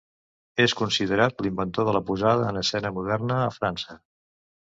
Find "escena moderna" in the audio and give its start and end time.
2.63-3.39